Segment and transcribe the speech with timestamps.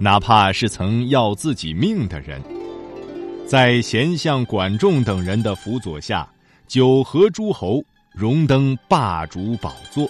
[0.00, 2.40] 哪怕是曾要自己命的人，
[3.44, 6.28] 在贤相管仲等人的辅佐下，
[6.68, 7.82] 九合诸侯，
[8.12, 10.08] 荣登霸主宝座。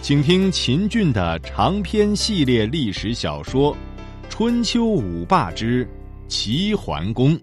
[0.00, 3.74] 请听秦俊的长篇系列历史小说
[4.30, 5.86] 《春秋五霸之
[6.26, 7.36] 齐桓公》，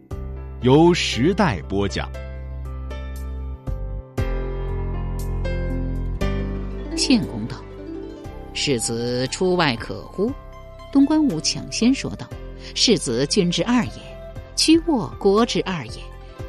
[0.62, 2.10] 由时代播讲。
[6.96, 7.56] 献公道
[8.56, 10.32] ：“世子出外可乎？”
[10.92, 12.28] 东关武抢先说道
[12.74, 13.92] ：“世子君之二也，
[14.56, 16.02] 屈沃国之二也，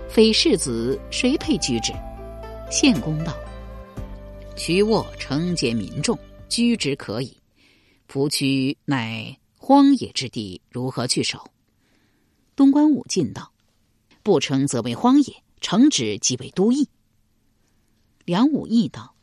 [0.09, 1.93] 非世子谁配居之？”
[2.71, 3.35] 献公道
[4.57, 7.37] ：“屈沃承接民众，居之可以。
[8.07, 11.45] 蒲区乃荒野之地，如何去守？”
[12.55, 13.53] 东关武进道
[14.23, 16.89] ：“不成则为荒野，成之即为都邑。”
[18.25, 19.15] 梁武义道：“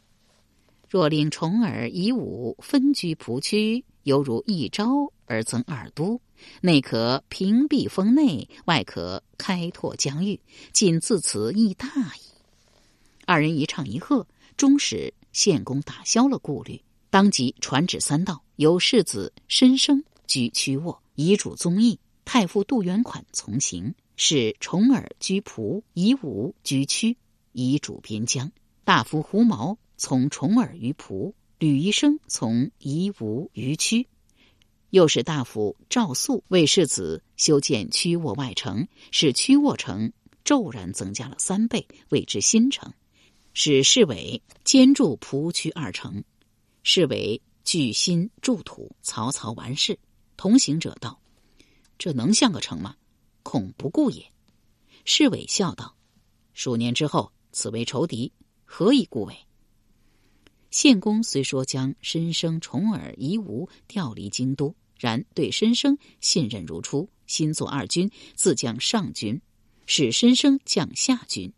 [0.90, 6.22] 若令重耳、以武分居蒲区。”犹如一朝而增二都，
[6.62, 10.40] 内可屏蔽封内，外可开拓疆域，
[10.72, 12.22] 仅自此亦大矣。
[13.26, 27.18] 二人一唱一和，终使献公打消了顾虑，当即传旨三道：由世子申生居曲沃，遗嘱宗义；太傅杜元款从行；使重耳居蒲，夷吾居曲，
[27.54, 28.48] 遗嘱边疆；
[28.84, 31.34] 大夫胡毛从重耳于蒲。
[31.66, 34.08] 吕医生从夷吾于区，
[34.92, 40.14] 又使大夫赵肃为世子修建曲沃外城，使曲沃城
[40.44, 42.94] 骤然增加了三倍，谓之新城。
[43.56, 46.24] 使侍卫兼筑蒲区二城，
[46.84, 49.98] 侍卫据心筑土，草草完事。
[50.38, 51.20] 同行者道
[51.98, 52.96] ：“这能像个城吗？
[53.42, 54.24] 恐不顾也。”
[55.04, 55.96] 侍卫笑道
[56.54, 58.32] ：“数年之后，此为仇敌，
[58.66, 59.36] 何以故为？”
[60.76, 69.42] 献公虽说将申生、重耳、夷吾调离京都，然对申生信任如初，新作二军，自将上军，
[69.86, 71.54] 使申生降下军，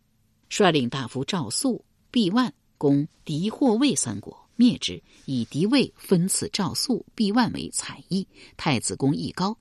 [0.50, 8.28] 率领大夫赵肃、毕万攻敌霍魏三国，灭之，以敌魏分赐赵肃、毕万为采邑。
[8.56, 9.58] 太子宫亦高，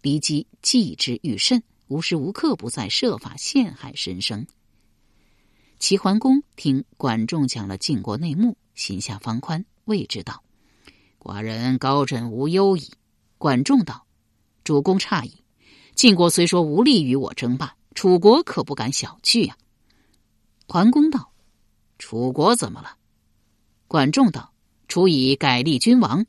[0.00, 4.46] 骊姬忌之愈甚，无时无刻不在设法陷害申生。
[5.80, 8.56] 齐桓公听管仲讲了晋国内幕。
[8.74, 10.42] 心下方宽，谓之道
[11.20, 12.90] ：“寡人高枕无忧矣。”
[13.38, 14.06] 管仲道
[14.64, 15.42] ：“主公诧异，
[15.94, 19.56] 晋国虽说无力与我争霸，楚国可不敢小觑呀。”
[20.68, 21.32] 桓公道
[21.98, 22.96] ：“楚国怎么了？”
[23.88, 24.52] 管仲道
[24.88, 26.24] ：“楚以改立君王。”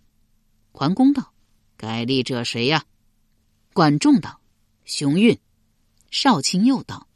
[0.74, 1.34] 桓公道
[1.78, 2.84] ：“改立者谁呀？”
[3.74, 4.42] 管仲道
[4.86, 5.38] ：“熊运。”
[6.12, 7.08] 少卿又道：“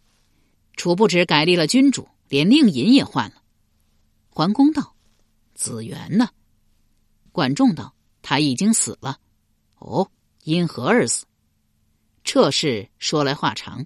[0.77, 3.41] 楚不止改立了君主，连令尹也换了。”
[4.29, 4.95] 桓公道。
[5.57, 6.29] 子元呢？
[7.33, 9.19] 管仲道：“他已经死了。”
[9.79, 10.09] 哦，
[10.43, 11.25] 因何而死？
[12.23, 13.85] 这事说来话长。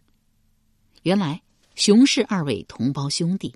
[1.02, 1.42] 原来
[1.76, 3.56] 熊氏二位同胞兄弟，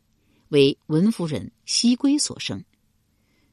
[0.50, 2.64] 为文夫人西归所生。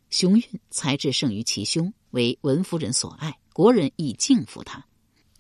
[0.09, 4.85] 熊运才智胜于其兄，为文夫人所爱，国人亦敬服他。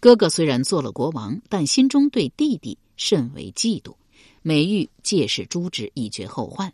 [0.01, 3.97] 哥哥虽然做了国王，但心中对弟弟甚为嫉妒，
[4.43, 6.73] 每欲借势诛之，以绝后患。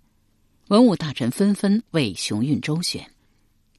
[0.69, 3.11] 文武大臣纷纷为熊运周旋，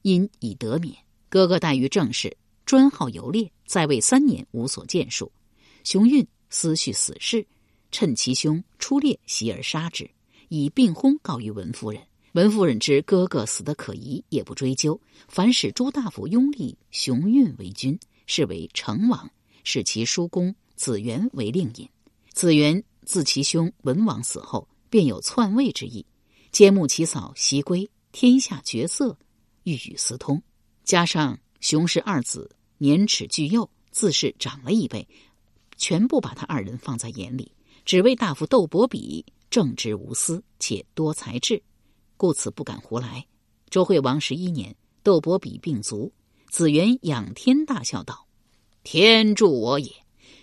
[0.02, 0.92] 因已得免。
[1.28, 2.36] 哥哥待于政事，
[2.66, 5.30] 专好游猎，在位三年无所建树。
[5.84, 7.46] 熊运思绪死事，
[7.92, 10.10] 趁其兄出猎袭而杀之，
[10.48, 12.02] 以病薨告于文夫人。
[12.32, 17.96] 文夫人知哥哥死得可疑，也不追究，反使诸大夫拥立熊运为君，
[18.26, 19.30] 是为成王，
[19.62, 21.88] 使其叔公子元为令尹。
[22.32, 26.04] 子元自其兄文王死后，便有篡位之意。
[26.52, 29.16] 兼慕其嫂袭归，天下绝色，
[29.62, 30.42] 欲与私通。
[30.84, 35.06] 加上熊氏二子年齿俱幼，自是长了一辈，
[35.76, 37.52] 全部把他二人放在眼里，
[37.84, 41.62] 只为大夫窦伯比正直无私，且多才智，
[42.16, 43.24] 故此不敢胡来。
[43.68, 44.74] 周惠王十一年，
[45.04, 46.12] 窦伯比病卒，
[46.48, 48.26] 子元仰天大笑道
[48.82, 49.92] ：“天助我也！”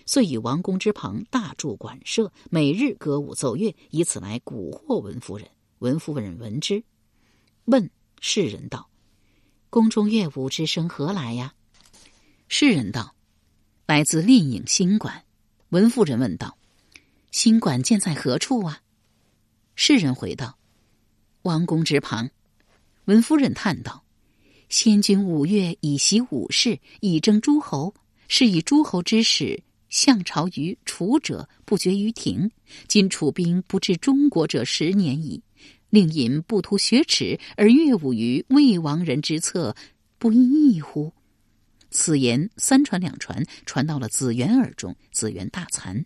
[0.06, 5.46] 遂与王宫之旁大筑馆舍，每日歌舞奏乐，以此来蛊惑文夫人。
[5.78, 6.82] 文夫人闻之，
[7.66, 7.88] 问
[8.20, 8.88] 世人道
[9.70, 11.54] ：“宫中乐舞之声何来呀？”
[12.48, 13.14] 世人道
[13.86, 15.24] ：“来自令尹新馆。
[15.68, 16.58] 文夫人问道
[17.30, 18.80] ：“新馆建在何处啊？”
[19.76, 20.58] 世人回道
[21.42, 22.28] ：“王宫之旁。”
[23.06, 24.02] 文夫人叹道
[24.68, 27.94] ：“先君五月以习武士，以征诸侯，
[28.26, 32.50] 是以诸侯之使相朝于楚者不绝于庭。
[32.88, 35.40] 今楚兵不至中国者十年矣，
[35.90, 39.74] 令尹不图雪耻而悦舞于魏王人之侧，
[40.18, 41.12] 不亦乎？”
[41.90, 44.94] 此言三传两传，传到了子元耳中。
[45.10, 46.04] 子元大惭。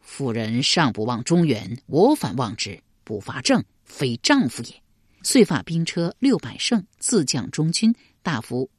[0.00, 4.82] 妇人尚不忘中原，我反忘之，不伐郑，非丈夫也。
[5.22, 7.94] 遂发兵车六百乘，自将中军。
[8.22, 8.70] 大夫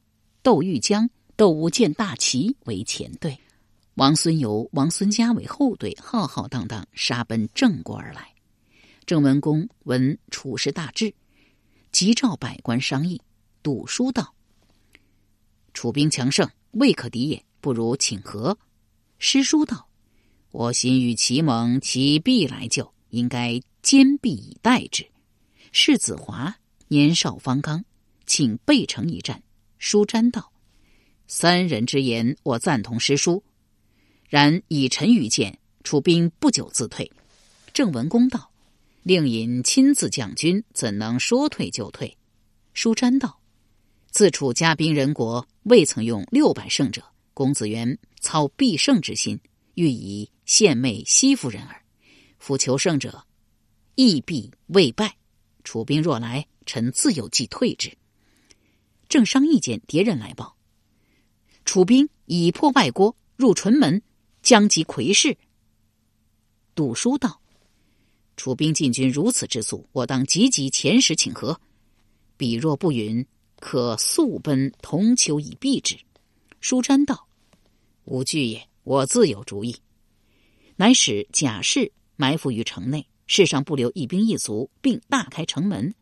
[0.42, 3.38] 窦玉江、窦武见大旗为前队，
[3.94, 8.32] 王孙游、王孙嘉为后队，浩浩荡荡杀奔郑国而来。
[9.08, 11.14] 郑文公闻楚事大志，
[11.92, 13.18] 急召百官商议。
[13.62, 14.34] 赌书道。
[15.72, 17.42] 楚兵强盛，未可敌也。
[17.62, 18.58] 不如请和。
[19.18, 19.88] 诗书道
[20.52, 25.08] ：“我心与其盟，其必来救，应该坚壁以待之。”
[25.72, 26.54] 世子华
[26.88, 27.82] 年少方刚，
[28.26, 29.42] 请备城一战。
[29.78, 30.52] 书瞻道
[31.26, 33.42] ：“三人之言，我赞同诗书。
[34.28, 37.10] 然以臣愚见，楚兵不久自退。”
[37.72, 38.50] 郑文公道
[39.02, 42.16] ：“令尹亲自将军，怎能说退就退？”
[42.74, 43.40] 书瞻道。
[44.10, 47.04] 自楚加兵人国，未曾用六百胜者。
[47.34, 49.38] 公子元操必胜之心，
[49.74, 51.82] 欲以献媚西夫人耳。
[52.38, 53.24] 夫求胜者，
[53.94, 55.16] 亦必未败。
[55.62, 57.96] 楚兵若来，臣自有计退之。
[59.08, 60.56] 正商议间，敌人来报：
[61.64, 64.02] 楚兵已破外郭，入淳门，
[64.42, 65.36] 将及魁氏。
[66.74, 67.40] 赌书道：
[68.38, 71.60] 楚兵进军如此之速，我当急急遣使请和。
[72.38, 73.26] 彼若不允。
[73.60, 75.98] 可速奔同丘以避之。
[76.60, 77.26] 舒瞻道
[78.06, 79.74] ：“无惧也，我自有主意。”
[80.78, 85.92] 乃使贾氏埋伏于城内，世上不留一兵一卒，并大开城门，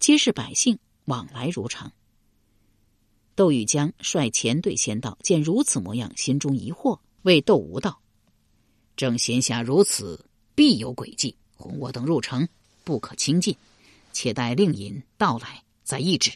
[0.00, 1.92] 皆是百姓往来如常。
[3.34, 8.00] 窦玉江率前队先到，见如此模样，心中疑惑，谓窦吴道
[8.96, 10.24] ：“正闲暇如此，
[10.54, 11.36] 必有诡计，
[11.78, 12.48] 我等入城，
[12.84, 13.56] 不可轻进。
[14.12, 16.30] 且待令尹到来，再议之。”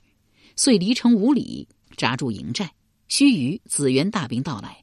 [0.57, 2.73] 遂离城五里，扎住营寨。
[3.09, 4.83] 须臾，子元大兵到来，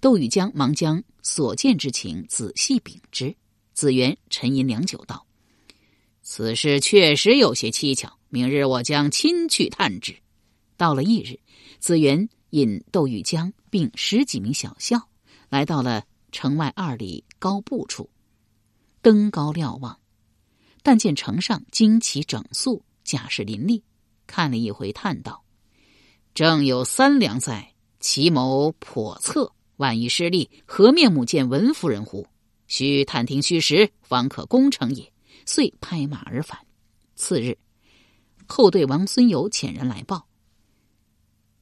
[0.00, 3.34] 窦玉江忙将所见之情仔细禀之。
[3.72, 5.26] 子元沉吟良久，道
[6.22, 10.14] ：“此事确实有些蹊跷，明日我将亲去探之。”
[10.76, 11.40] 到了翌日，
[11.78, 15.08] 子元引窦玉江并十几名小校
[15.48, 18.08] 来到了城外二里高步处，
[19.06, 20.00] 登高瞭望，
[20.82, 23.84] 但见城上旌旗整肃，甲士林立。
[24.26, 25.44] 看了一回，叹道
[26.34, 29.52] ：“正有三良在，其谋叵测。
[29.76, 32.26] 万一失利，何面目见文夫人乎？
[32.66, 35.12] 须探听虚实，方可攻城也。”
[35.46, 36.58] 遂拍马而返。
[37.14, 37.56] 次日，
[38.48, 40.26] 后队王孙游遣人来报：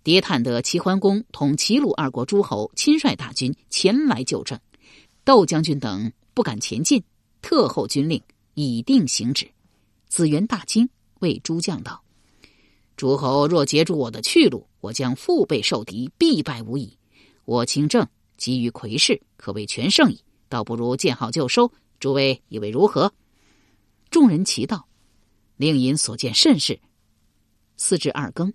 [0.03, 4.59] 谍探得齐桓公同齐鲁二国诸侯亲率大军前来救郑，
[5.27, 7.05] 窦将军等不敢前进，
[7.45, 8.23] 特候军令，
[8.55, 9.47] 以定行止。
[10.09, 10.89] 子元大惊，
[11.21, 12.03] 谓诸将道。
[12.97, 16.97] 诸侯若截住我的去路，我将腹背受敌，必败无疑。
[17.45, 18.09] 我清正
[18.39, 20.19] 急于魁氏，可谓全胜矣。
[20.49, 21.71] 倒不如见好就收。
[22.01, 23.13] 诸位以为如何？
[24.11, 24.89] 众人齐道
[25.59, 26.81] ：“令尹所见甚是。”
[27.77, 28.55] 四至二更，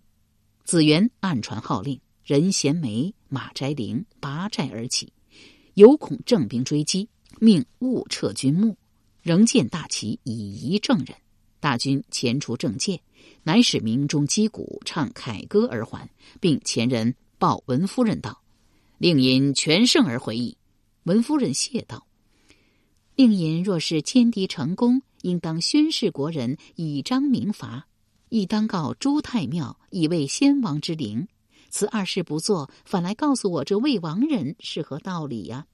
[0.63, 5.13] 子元暗传号令，人衔枚，马摘铃，拔寨而起，
[5.75, 7.08] 有恐郑兵追击，
[7.40, 8.75] 命勿撤军幕，
[9.22, 11.16] 仍见大旗以仪正人。
[11.60, 13.02] 大军前出正界。
[13.44, 16.10] 乃使鸣钟击鼓，唱凯歌而还，
[16.40, 18.42] 并前人报文夫人道
[18.98, 20.58] ：“令尹全胜而回矣。”
[21.04, 22.06] 文夫人谢道
[23.16, 27.88] ：“令尹若是歼敌成功，应当宣示国人，以彰明罚；
[28.30, 31.28] 亦当告朱太庙，以慰先王之灵。
[31.70, 35.66] 此二事不做，反来告诉我这魏王人是何道理呀？”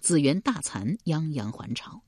[0.00, 2.02] 子元大惭，泱泱还朝。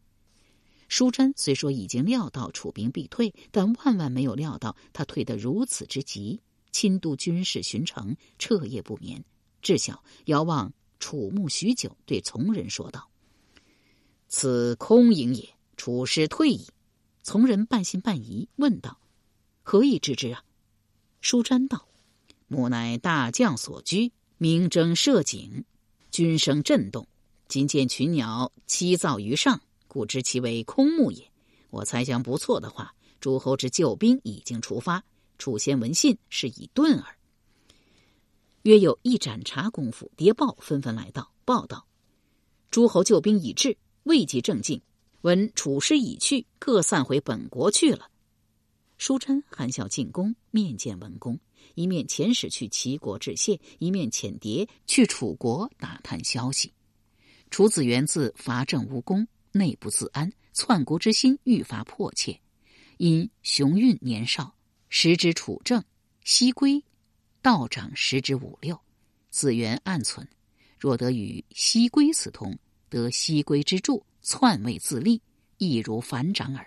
[0.92, 6.38] 淑珍虽说已经料到楚兵必退，但万万没有料到他退得如此之急。
[6.70, 9.24] 亲督军士巡城，彻夜不眠，
[9.62, 10.70] 至晓遥望
[11.00, 13.08] 楚墓许久，对从人说道
[14.28, 16.66] ：“此空营也，楚师退矣。”
[17.24, 19.00] 从人半信半疑，问道
[19.64, 20.44] ：“何以知之啊？”
[21.22, 21.88] 舒瞻道
[22.48, 25.64] ：“墓乃大将所居，明征射井，
[26.10, 27.08] 军声震动，
[27.48, 29.58] 今见群鸟栖噪于上。”
[29.92, 31.30] 故知其为空木也。
[31.68, 35.04] 我猜想不错的话，诸侯之救兵已经出发。
[35.36, 37.18] 楚先闻信，是以遁耳。
[38.62, 41.86] 约有一盏茶功夫，谍报纷纷来到，报道：
[42.70, 44.80] 诸侯救兵已至，未及正进，
[45.20, 48.08] 闻楚师已去，各散回本国去了。
[48.96, 51.38] 淑琛含笑进宫，面见文公，
[51.74, 56.72] 一面遣使去齐国致谢，一面遣谍去楚国打探消息。
[57.50, 62.40] 楚子元自伐郑无功，内不自安，篡国之心愈发迫切。
[62.98, 64.54] 因雄运年少，
[64.88, 65.82] 时之楚政，
[66.24, 66.82] 西归
[67.40, 68.78] 道长时之五六，
[69.30, 70.26] 子元暗存，
[70.78, 72.56] 若得与西归私通，
[72.88, 75.20] 得西归之助，篡位自立，
[75.58, 76.66] 易如反掌耳。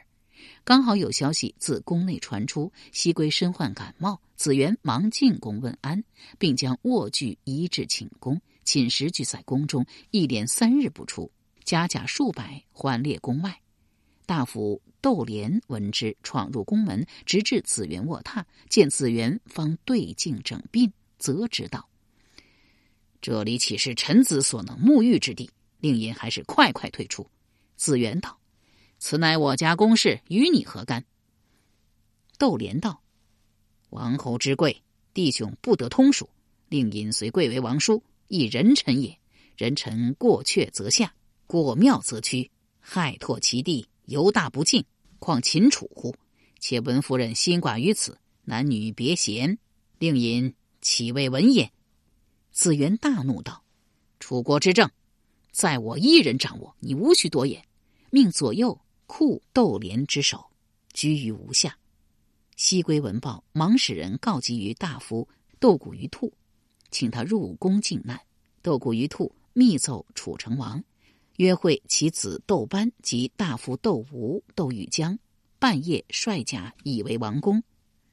[0.64, 6.04] 刚好有消息自宫内传出，西归身患感冒，子元忙进宫问安，
[6.38, 11.32] 并将卧具移至寝宫，寝食俱在宫中，一连三日不出，
[11.66, 13.60] 家甲数百还列宫外。
[14.26, 21.90] 大夫窦廉闻之，闯入宫门，直至子元卧榻，见子元方对镜整鬓，则知道
[23.22, 25.50] 这里岂是臣子所能沐浴之地？
[25.80, 27.28] 令尹还是快快退出。
[27.76, 28.40] 子元道
[28.98, 31.06] ：“此乃我家公事，与你何干？”
[32.40, 33.02] 窦廉道
[33.90, 34.82] ：“王侯之贵，
[35.14, 36.30] 弟兄不得通属。
[36.70, 39.20] 令尹虽贵为王叔，亦人臣也。
[39.56, 41.14] 人臣过阙则下，
[41.48, 44.86] 过庙则屈，害拓其地。”犹大不敬，
[45.18, 46.14] 况秦楚乎？
[46.60, 49.58] 且文夫人心挂于此，男女别嫌，
[49.98, 51.72] 令尹岂未闻也？
[52.52, 53.64] 子元大怒道
[54.22, 54.88] ：“楚国之政，
[55.52, 57.66] 在我一人掌握，你无需多言。”
[58.12, 60.52] 命左右库窦连之首，
[60.94, 61.76] 居于吴下。
[62.56, 65.28] 西归闻报，忙使人告急于大夫
[65.60, 66.32] 窦谷于兔，
[66.92, 68.22] 请他入宫靖难。
[68.62, 70.84] 窦谷于兔密奏楚成王。
[71.38, 75.20] 约会其子窦班及大夫窦吴、窦玉江，
[75.60, 77.62] 半夜率甲以为王宫。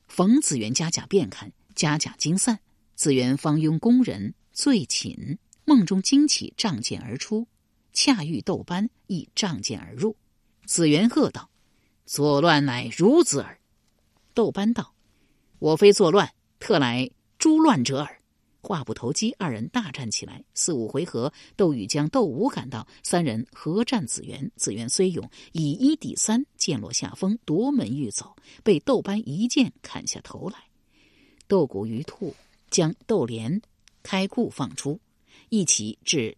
[0.09, 2.59] 冯子元家甲便看，家甲惊散。
[2.95, 7.47] 子元方拥宫人醉寝，梦中惊起，仗剑而出，
[7.93, 10.17] 恰遇窦班亦仗剑而入。
[10.67, 11.51] 子元喝道
[12.07, 13.59] ：“作乱乃孺子耳！”
[14.35, 14.95] 窦班道
[15.59, 18.19] ：“我非作乱，特来诛乱者耳。”
[18.63, 20.45] 话不投机，二人大战起来。
[20.55, 24.51] 四五回合，窦宇将窦武赶到，三人合战子元。
[24.57, 30.57] 子元虽勇，以一抵三，剑落下风，夺门欲走，被窦班一剑砍下头来。
[31.49, 32.35] 窦谷于兔
[32.71, 33.61] 将窦连
[34.03, 34.99] 开库放出，
[35.49, 36.37] 一起至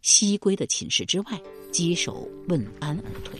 [0.00, 1.40] 西归的寝室之外，
[1.70, 3.38] 稽首问安而退。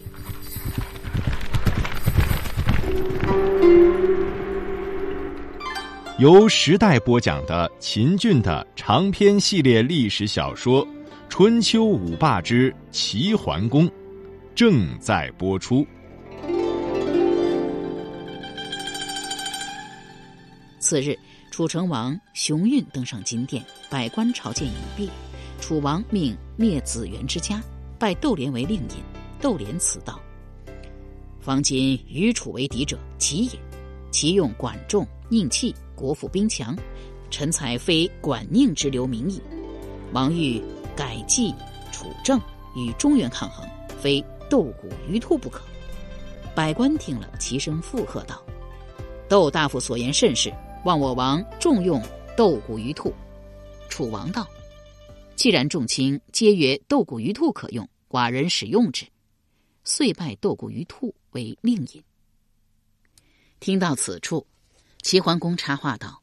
[6.18, 10.82] 由时代播讲的秦俊的长篇系列历史小说
[11.28, 13.86] 《春秋五霸之齐桓公》
[14.54, 15.86] 正在播出。
[20.78, 21.14] 次日，
[21.50, 25.10] 楚成王熊运登上金殿，百官朝见已毕。
[25.60, 27.62] 楚王命灭子元之家，
[27.98, 29.04] 拜窦连为令尹。
[29.38, 30.18] 窦连辞道
[31.40, 33.50] ：“方今与楚为敌者，齐也。
[34.10, 36.76] 其用管仲、宁弃。”国富兵强，
[37.30, 39.40] 臣才非管宁之流民矣。
[40.12, 40.62] 王欲
[40.94, 41.54] 改计
[41.90, 42.38] 楚政，
[42.76, 43.66] 与中原抗衡，
[43.98, 45.62] 非斗骨鱼兔不可。
[46.54, 48.42] 百官听了，齐声附和道
[49.26, 50.52] ：“窦大夫所言甚是，
[50.84, 52.02] 望我王重用
[52.36, 53.10] 斗骨鱼兔。”
[53.88, 54.46] 楚王道
[55.34, 59.06] ：“既然众卿皆曰斗骨鱼兔可用，寡人使用之。”
[59.82, 62.04] 遂拜斗骨鱼兔为令尹。
[63.60, 64.46] 听到此处。
[65.06, 66.20] 齐桓公插话道：“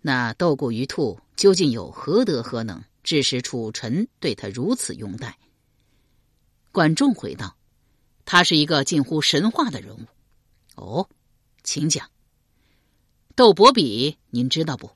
[0.00, 5.36] 那斗骨鱼兔究竟有何德何能，致使楚臣对他如此拥戴？”
[6.70, 7.56] 管仲回道
[8.24, 10.06] ：“他是一个近乎神话的人物。”
[10.80, 11.08] 哦，
[11.64, 12.08] 请讲。
[13.34, 14.92] 窦伯比，您知道不？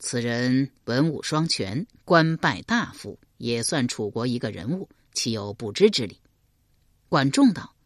[0.00, 6.20] 此人文武双全，官拜大夫，也算楚国一个人物，岂有不知之理？
[7.08, 7.76] 管仲道。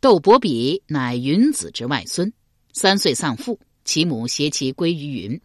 [0.00, 2.32] 窦伯比乃云子之外孙，
[2.72, 5.40] 三岁丧父，其母携其归于云，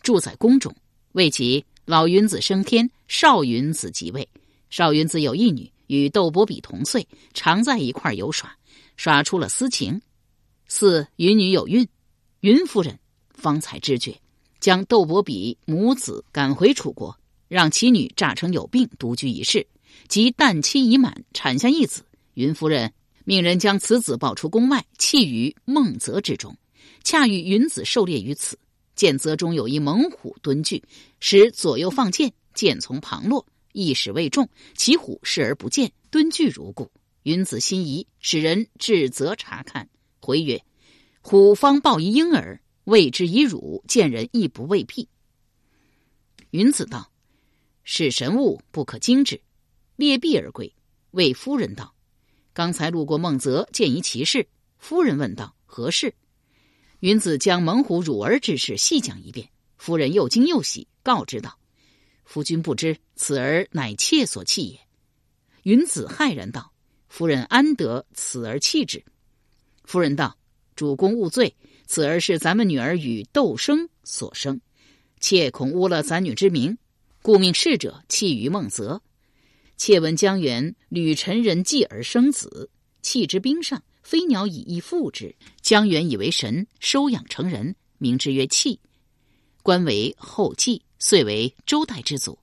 [0.00, 0.72] 住在宫中。
[1.12, 4.28] 为其老云子升天，少云子即位。
[4.70, 8.56] 少云子有一女，与窦伯比同岁，常在一块游耍，
[8.96, 10.00] 耍出了私情。
[10.68, 11.88] 四云女有孕，
[12.40, 12.96] 云夫人
[13.34, 14.16] 方才知觉，
[14.60, 17.16] 将窦伯比母子赶回楚国，
[17.48, 19.66] 让其女诈称有病，独居一室。
[20.06, 22.92] 及旦期已满，产下一子，云夫人。
[23.28, 26.56] 命人将此子抱出宫外，弃于孟泽之中。
[27.02, 28.56] 恰遇云子狩猎于此，
[28.94, 30.80] 见泽中有一猛虎蹲踞，
[31.18, 36.88] 使左右放箭，箭从旁落，一矢未中，其虎视而不见，蹲踞如故。
[37.24, 39.88] 云子心疑，使人至泽查看，
[40.20, 40.62] 回曰
[41.20, 45.08] ：“虎方抱一婴儿，谓之以辱，见人亦不畏辟。”
[46.50, 47.10] 云子道
[47.82, 49.40] ：“是神物，不可惊之。”
[49.96, 50.72] 列璧而归，
[51.10, 51.92] 谓夫人道
[52.56, 54.48] ：“刚才路过孟泽，见一奇事。”
[54.80, 56.14] 夫人问道：“何事？”
[57.00, 59.46] 云子将猛虎辱儿之事细讲一遍。
[59.76, 61.58] 夫人又惊又喜，告知道
[62.24, 64.80] ：“夫君不知，此儿乃妾所弃也。”
[65.64, 66.72] 云子骇然道
[67.10, 69.04] ：“夫人安得此儿弃之？”
[69.84, 70.38] 夫人道
[70.74, 71.54] ：“主公勿罪，
[71.86, 74.58] 此儿是咱们女儿与窦生所生，
[75.20, 76.78] 妾恐污了咱女之名，
[77.20, 79.02] 故命侍者弃于孟泽。
[79.76, 82.70] 妾闻江源吕臣人继而生子，
[83.02, 88.78] 弃之冰上。”飞鸟以翼复之，江源以为神，收养成人，名之曰弃。
[89.64, 92.38] 官为后继，遂为周代之祖。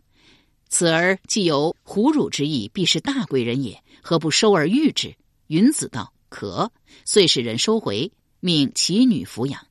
[0.67, 5.15] 此儿既有虎辱之意，必是大贵人也，何不收而育之？
[5.47, 6.69] 云子道：“可。”
[7.05, 8.11] 遂使人收回，
[8.41, 9.65] 命其女抚养。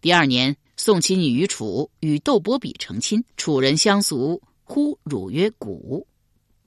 [0.00, 3.22] 第二年，送其女于楚，与窦伯比成亲。
[3.36, 6.06] 楚人相俗，呼汝曰古，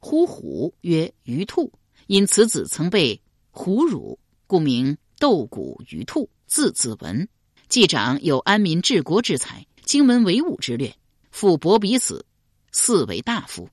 [0.02, 1.72] 呼虎曰鱼兔。
[2.08, 4.20] 因此子曾被虎辱。
[4.48, 7.26] 故名斗骨鱼兔，字子文。
[7.70, 10.94] 继长有安民治国之才，经文为武之略。
[11.32, 12.26] 父伯比子，
[12.74, 13.70] 嗣为大夫。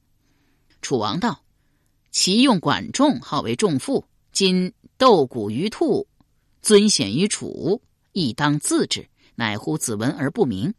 [0.81, 1.43] 楚王道
[2.13, 4.05] ：“其用管仲，号为仲父。
[4.31, 6.07] 今斗骨鱼兔，
[6.63, 7.83] 尊显于楚，
[8.13, 9.09] 亦当自治。
[9.35, 10.73] 乃乎子文而不明。”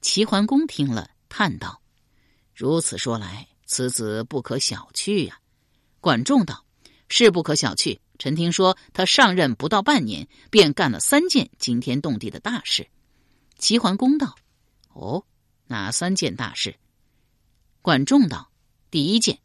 [0.00, 1.82] 齐桓公听了，叹道
[2.54, 5.40] ：“如此说来，此子不可小觑呀。”
[5.98, 6.66] 管仲道
[7.08, 12.86] ：“是不可小觑。”臣听说他上任不到半年，便干了三件惊天动地的大事。
[13.58, 14.36] 齐桓公道
[14.92, 15.24] ：“哦，
[15.66, 16.76] 哪三件大事？”
[17.80, 18.50] 管仲道
[18.92, 19.40] ：“第一件，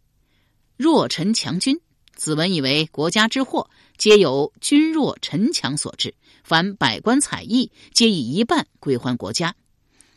[0.75, 1.79] 弱臣强君。
[2.13, 6.13] 子文以为国家之祸，皆由君弱臣强所致。
[6.43, 9.55] 凡百官采邑，皆以一半归还国家。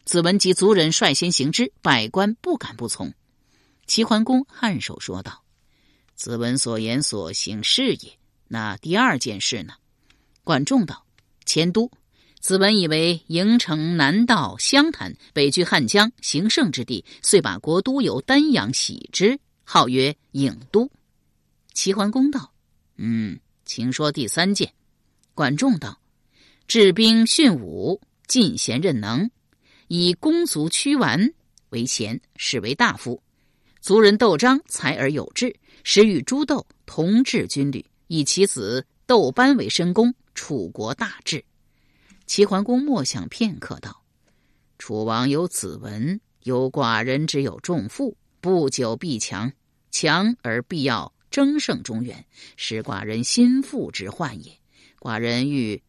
[0.04, 3.14] 子文及族人率先行之，百官不敢不从。”
[3.90, 5.42] 齐桓公颔首说道
[6.14, 8.12] ：“子文所言所行是也。”
[8.46, 9.74] 那第二件事呢？
[10.44, 11.04] 管仲道
[11.44, 11.90] ：“迁都。
[12.38, 20.88] 子文以为营城南道湘潭，北据汉江，行胜之地，遂把国都由丹阳徙之，号曰郢都。”
[21.74, 22.52] 齐桓公道
[22.96, 24.72] ：“嗯，请说第三件。”
[25.34, 26.00] 管仲道
[26.68, 29.28] ：“治兵训武，进贤任能，
[29.88, 31.34] 以公族屈完
[31.70, 33.20] 为贤，是为大夫。
[33.80, 41.44] 族人窦章才而有志，时与诸窦同治军旅。”以其子窦班为申公，楚国大治。
[42.26, 44.02] 齐桓公默想片刻，道
[44.78, 49.52] ：“楚王有子文，有寡人之有重父，不久必强，
[49.92, 54.58] 强而必要争胜中原，是寡人心腹之患也。
[54.98, 55.80] 寡人欲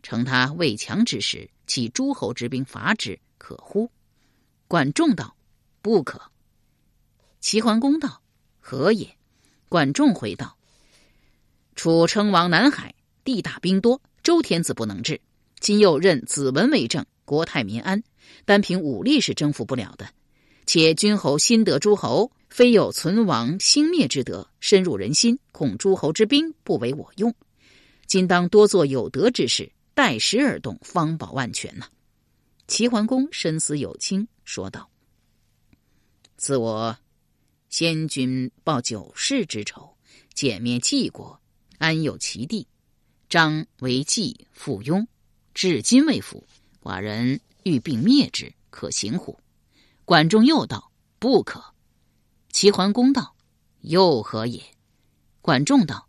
[0.00, 3.90] 乘他未强之时，起诸侯之兵伐之，可乎？”
[4.68, 5.36] 管仲道
[5.82, 6.22] ：“不可。”
[7.44, 8.22] 齐桓公道
[8.58, 9.06] ：“何也？”
[9.68, 10.56] 管仲回道。
[11.74, 15.20] 楚称王南海，地大兵多，周天子不能治。
[15.60, 18.02] 今又任子文为政，国泰民安，
[18.46, 20.08] 单凭武力是征服不了的。
[20.64, 27.34] 且君侯新得诸侯，非有存亡兴灭之德，深入人心，恐诸侯之兵不为我用。
[28.06, 31.86] 今当多做有德之事，待时而动，方保万全呐。
[32.66, 34.88] 齐桓公深思有清，说道
[36.38, 36.96] ：“自我
[37.76, 39.96] 先君报九世之仇，
[40.32, 41.40] 歼灭晋国。”
[41.78, 42.68] 安有其地？
[43.28, 45.04] 张为季附庸，
[45.54, 46.44] 至今未服。
[46.80, 49.36] 寡人欲并灭之，可行乎？
[50.04, 51.64] 管仲又道：“不可。”
[52.52, 53.34] 齐桓公道
[53.82, 54.62] ：“又何也？”
[55.42, 56.06] 管仲道：“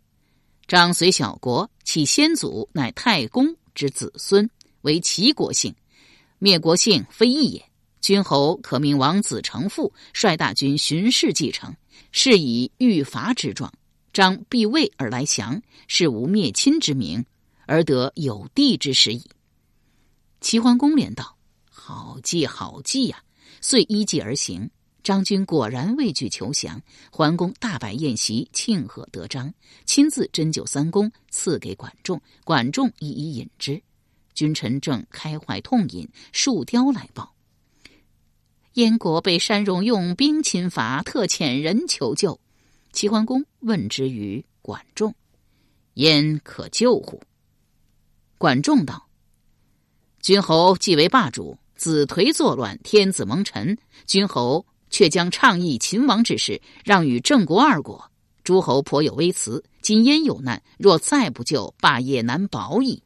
[0.68, 4.48] 张虽小国，其先祖乃太公之子孙，
[4.82, 5.74] 为齐国姓。
[6.38, 7.70] 灭国姓非易也。
[8.06, 11.74] 君侯可命王子成父，率大军巡视继承，
[12.12, 13.72] 是以欲伐之状。”
[14.14, 17.26] 张必位而来降，是无灭亲之名，
[17.66, 19.28] 而得有地之实矣。
[20.40, 21.36] 齐桓公连道
[21.68, 23.20] ：“好计，好计呀！”
[23.60, 24.70] 遂依计而行。
[25.02, 29.52] 张军果然畏惧求降，桓公大摆宴席庆贺得章，
[29.84, 33.82] 亲自斟酒三公赐给管仲，管仲一一饮之。
[34.32, 37.34] 君臣正开怀痛饮，树雕来报：
[38.76, 42.38] 燕国被山戎用兵侵伐，特遣人求救。
[42.92, 45.14] 齐桓公问之于管仲
[45.94, 47.22] ：“焉可救乎？”
[48.36, 49.08] 管仲道
[50.20, 58.10] ：“君侯既为霸主，子颓作乱，天子蒙尘，君侯却将倡议秦王之事让与郑国二国，
[58.44, 59.64] 诸侯颇有微词。
[59.80, 63.02] 今燕有难，若再不救，霸业难保矣。”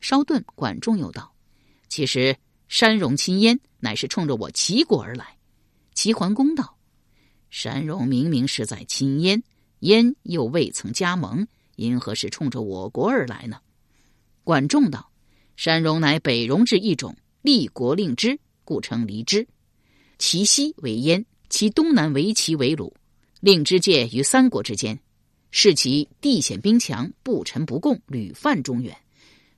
[0.00, 1.34] 稍顿，管仲又道
[1.90, 2.36] ：“其实
[2.68, 5.36] 山戎亲燕，乃是冲着我齐国而来。”
[5.92, 6.78] 齐桓公道
[7.50, 9.42] ：“山戎明明是在亲燕，
[9.80, 13.60] 燕又未曾加盟，因何是冲着我国而来呢？”
[14.44, 15.10] 管仲道
[15.56, 19.46] ：“山戎乃北戎之一种，立国令之，故称离之。
[20.18, 22.94] 其西为燕，其东南为齐为鲁。
[23.40, 24.98] 令之界于三国之间，
[25.50, 28.96] 是其地险兵强，不臣不共，屡犯中原。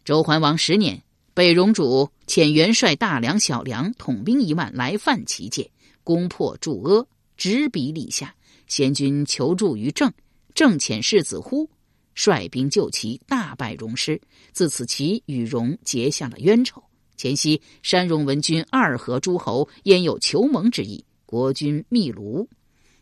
[0.07, 1.03] 周桓王十年，
[1.35, 5.69] 北戎主遣元帅大梁、小梁统兵一万来犯齐界，
[6.05, 7.05] 攻破祝阿，
[7.37, 8.33] 直逼历下。
[8.69, 10.13] 先君求助于郑，
[10.55, 11.69] 郑遣世子呼。”
[12.15, 14.21] 率兵救齐，大败戎师。
[14.53, 16.81] 自此，齐与戎结下了冤仇。
[17.17, 22.49] 前夕，山戎闻君二合诸侯焉有求盟之意，国君密卢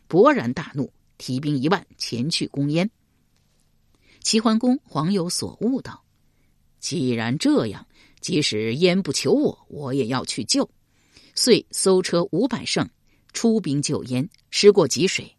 [0.09, 2.91] 勃然大怒，提兵一万前去攻燕。
[4.21, 6.03] 齐桓公恍有所悟，道
[6.81, 7.87] ：“既然这样，
[8.23, 10.71] 即使燕不求我，我也要去救。”
[11.35, 12.89] 遂搜车五百乘，
[13.35, 14.31] 出兵救燕。
[14.51, 15.35] 失过吉水，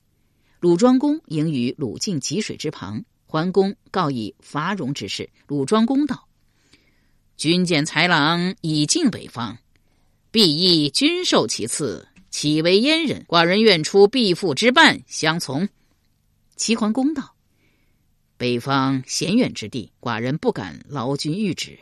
[0.59, 3.05] 鲁庄公迎于鲁境吉水之旁。
[3.25, 6.27] 桓公告以伐戎之事，鲁庄公道
[7.37, 9.57] ：“君见豺狼以进北方，
[10.29, 13.25] 必亦君受其赐，岂为燕人？
[13.27, 15.67] 寡人愿出必父之半相从。”
[16.55, 17.35] 齐桓公道
[18.37, 21.77] ：“北方险远之地，寡人不敢劳君御旨。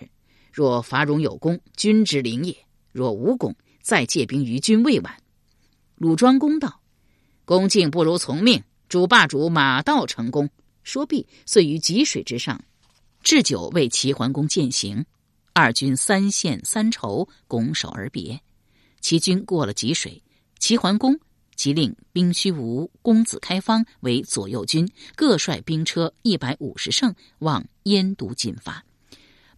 [0.52, 2.54] 若伐戎有功，君之灵也；
[2.92, 5.18] 若无功，再借兵于君未晚。”
[5.98, 6.82] 鲁庄公道
[7.46, 10.50] ：“恭敬不如从命，主霸主马到成功。”
[10.84, 12.60] 说毕，遂于吉水之上
[13.22, 15.06] 置酒为齐桓公饯行。
[15.54, 18.42] 二军三献三酬，拱手而别。
[19.00, 20.24] 齐军过了吉水，
[20.58, 21.20] 齐桓公
[21.56, 28.84] 即令兵虚无公子开方为左右军，各率兵车一百五十乘往燕都进发。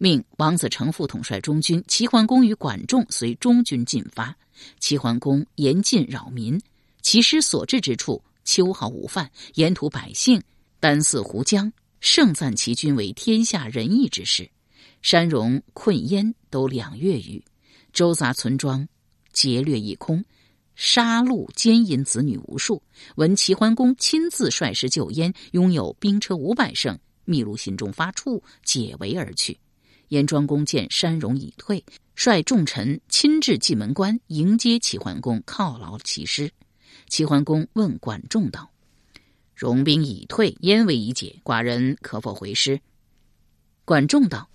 [0.04, 4.36] 命王子成父统帅中军，齐桓公与管仲随中军进发。
[4.78, 6.60] 齐桓公严禁扰民，
[7.02, 10.44] 其师所至之处，秋毫无犯，沿途百姓。
[10.82, 14.52] 丹泗湖江，盛赞其君为天下仁义之士。
[15.02, 17.42] 山戎困燕都两月余，
[17.94, 18.86] 周杂村庄
[19.32, 20.22] 劫掠一空，
[20.76, 22.84] 杀戮奸淫子女无数。
[23.16, 29.58] 闻齐桓公亲自率师救燕，拥有兵车五百乘，密卢心中发怵，解围而去。
[30.14, 36.52] 燕庄公见山戎已退，率众臣亲至蓟门关迎接齐桓公，犒劳其师。
[37.08, 38.70] 齐桓公问管仲道。
[39.56, 42.80] 戎兵已退，燕危已解，寡人可否回师？
[43.86, 44.48] 管仲道：“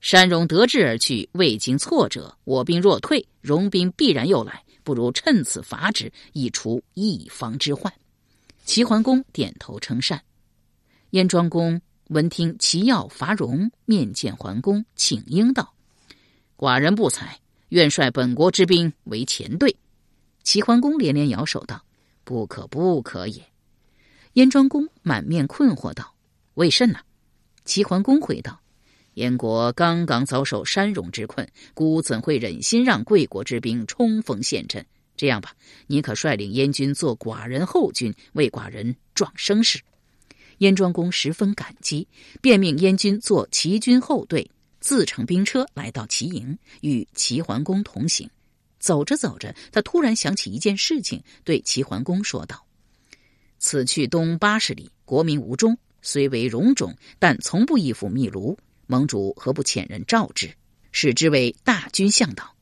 [0.00, 7.92] 山戎得志而去，未经挫折，我兵若退，戎兵必然又来，不如趁此伐之，以除一方之患。”
[8.64, 10.22] 齐桓公点头称善。
[11.10, 15.74] 燕庄公闻听齐要伐戎，面见桓公，请缨道
[16.56, 17.40] ：“寡人不才，
[17.70, 19.76] 愿率本国之兵为前队。”
[20.44, 21.82] 齐桓公连连摇手道
[22.22, 23.42] ：“不可，不可也。”
[24.34, 26.14] 燕庄公满面困惑道
[26.54, 27.00] ：“为甚呢？”
[27.64, 28.60] 齐桓公回道
[29.14, 34.86] ：“燕国刚刚遭受山戎之困，孤怎会忍心让贵国之兵冲锋陷阵？
[35.16, 35.52] 这样吧，
[35.88, 39.80] 你可率领燕军做寡人后军，为寡人壮声势。”
[40.58, 42.06] 燕庄公十分感激，
[42.40, 48.28] 便命燕军做齐军后队，自乘兵车来到齐营，与齐桓公同行。
[48.78, 52.64] 走着走着，他突然想起一件事情，对齐桓公说道。
[53.58, 55.76] 此去东八十里，国民无终。
[56.02, 58.56] 虽为戎种，但从不依附密卢。
[58.86, 60.54] 盟主何不遣人召之，
[60.92, 62.54] 使之为大军向导？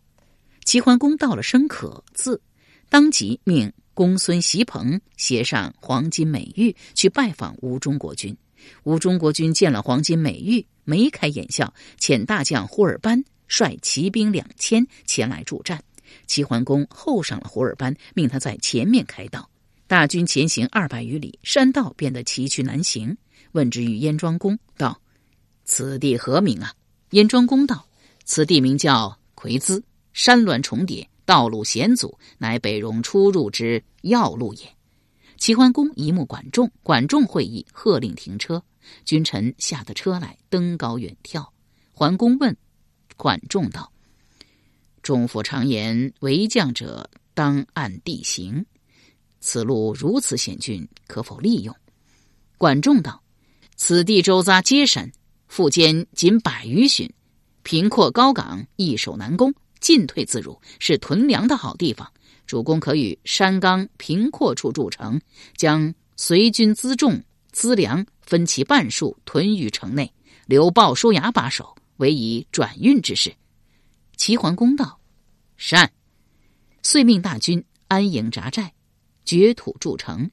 [0.64, 2.40] 齐桓公到了声可字，
[2.88, 8.36] 当即命公孙袭鹏携上黄金美玉去拜访吴中国君。
[8.82, 15.82] 吴中国君见了黄金美玉，眉开眼笑，遣大将胡尔班率骑兵两千前来助战。
[16.26, 19.48] 齐桓公候上了胡尔班，命他在前面开道。
[19.86, 23.16] 大军前行二百余里，山道变得崎岖难行。
[23.52, 25.00] 问之于燕庄公，道
[25.64, 26.72] ：“此地何名啊？”
[27.10, 27.86] 燕庄公道
[28.24, 34.60] ：“此地名叫葵兹，山峦重叠，道路险阻，乃北戎出入之要路也。”
[35.36, 38.62] 齐桓公一目管仲，管仲会意，喝令停车。
[39.04, 41.46] 君臣下得车来，登高远眺。
[41.92, 42.56] 桓公问
[43.16, 43.90] 管仲道
[45.02, 48.64] ：“仲父常言，为将者当按地形。”
[49.40, 51.74] 此路如此险峻，可否利用？
[52.56, 53.22] 管仲道
[53.76, 55.10] ：“此地周匝皆山，
[55.48, 57.12] 腹间仅百余寻，
[57.62, 59.52] 平阔高岗，易守难攻，
[59.84, 62.10] 进退自如，是屯粮的好地方。
[62.46, 65.20] 主公可与山冈平阔处筑城，
[65.58, 70.10] 将随军辎重资粮分其半数屯于城内，
[70.46, 73.34] 留鲍叔牙把守，为以转运之事。”
[74.16, 74.98] 齐桓公道
[75.58, 75.92] ：“善。”
[76.82, 78.72] 遂命大军安营扎寨，
[79.26, 80.30] 掘土筑城。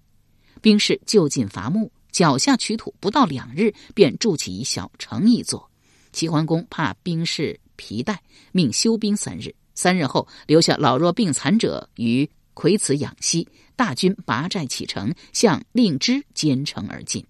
[0.61, 5.69] 兵士就近伐木，脚下取土，不到两日，便筑起一小城一座。
[6.13, 9.55] 齐桓公怕兵士皮带，命休兵三日。
[9.73, 13.47] 三日后，留下老弱病残者于葵祠养息。
[13.75, 17.25] 大军拔寨启程，向令枝兼城而进。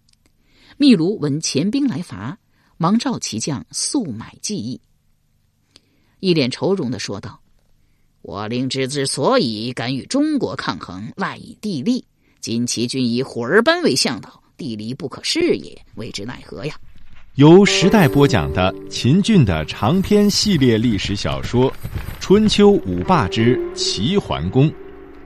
[0.77, 2.37] 密卢闻前兵来伐，
[2.75, 4.81] 忙召其将速买计议。
[6.19, 7.39] 一脸愁容的说道
[8.21, 12.03] ：“我令之之所以敢与中国抗衡，赖以地利。
[12.41, 16.77] 今齐军以虎儿班为向导，地利不可视也，为之奈何呀？”
[17.35, 21.71] 由时代播讲的秦俊的长篇系列历史小说
[22.19, 24.69] 《春秋五霸之齐桓公》，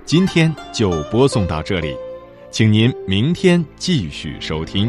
[0.05, 1.95] 今天就播送到这里，
[2.51, 4.87] 请您明天继续收听。